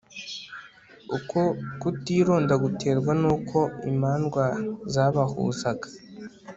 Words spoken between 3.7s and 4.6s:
imandwa